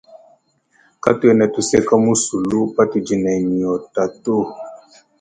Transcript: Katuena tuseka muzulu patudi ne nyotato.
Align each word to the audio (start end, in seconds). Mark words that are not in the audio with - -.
Katuena 1.03 1.45
tuseka 1.53 1.93
muzulu 2.03 2.59
patudi 2.75 3.15
ne 3.23 3.33
nyotato. 3.57 4.35